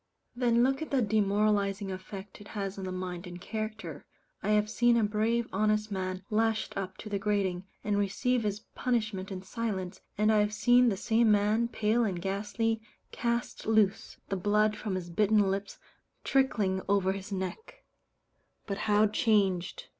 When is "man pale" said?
11.31-12.03